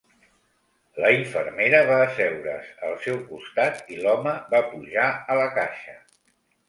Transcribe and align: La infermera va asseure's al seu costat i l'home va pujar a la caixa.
La 1.01 1.09
infermera 1.17 1.81
va 1.91 1.97
asseure's 2.05 2.71
al 2.87 2.97
seu 3.03 3.19
costat 3.29 3.93
i 3.97 4.01
l'home 4.01 4.35
va 4.55 4.63
pujar 4.73 5.07
a 5.35 5.41
la 5.43 5.47
caixa. 5.61 5.99